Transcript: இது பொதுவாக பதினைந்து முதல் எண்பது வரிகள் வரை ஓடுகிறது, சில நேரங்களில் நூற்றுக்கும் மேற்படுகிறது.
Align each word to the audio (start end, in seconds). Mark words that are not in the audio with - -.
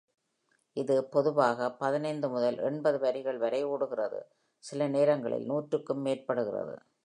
இது 0.77 1.03
பொதுவாக 1.05 1.71
பதினைந்து 1.71 2.29
முதல் 2.29 2.57
எண்பது 2.57 2.99
வரிகள் 2.99 3.37
வரை 3.37 3.63
ஓடுகிறது, 3.63 4.21
சில 4.63 4.87
நேரங்களில் 4.87 5.45
நூற்றுக்கும் 5.45 6.01
மேற்படுகிறது. 6.01 6.75